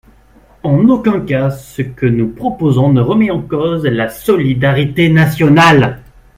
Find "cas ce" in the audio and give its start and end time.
1.21-1.83